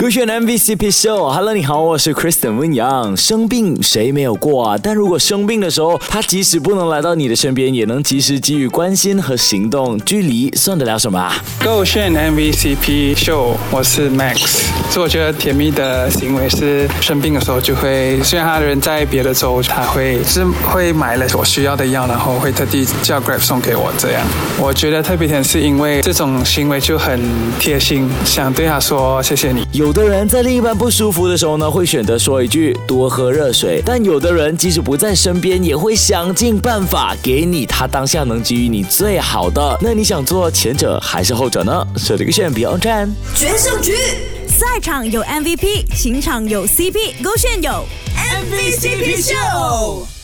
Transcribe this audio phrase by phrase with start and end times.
[0.00, 3.16] 歌选 MVCP Show，Hello，你好，我是 Kristen 温阳。
[3.16, 4.78] 生病谁没有过啊？
[4.80, 11.34] 但如果生病的时候，他即使不能来到你的身边，也能及时给予关心和行动，距离算得了什么啊？
[11.58, 14.68] 歌选 MVCP Show，我是 Max。
[14.88, 23.92] 所以我觉得甜蜜的行为是生病的时候就会，虽然他人在别的州，他会是会买了我需要的药，然后会特地叫 Grab 送给我。
[23.98, 24.24] 这样，
[24.60, 27.20] 我觉得特别甜，是因为这种行为就很
[27.58, 29.66] 贴心，想对他说谢谢你。
[29.72, 39.78] 有有的人在另一半不舒服的时候呢，会选择说一句多喝热水；但有的人即使不在身边，也会想尽办法给你他当下能给予你最好的。
[39.80, 41.86] 那你想做前者还是后者呢？
[41.96, 43.94] 设这个选 Beyond 站决胜局，
[44.46, 47.82] 赛场有 MVP，情场有 CP，勾选有
[48.14, 50.17] MVP 秀。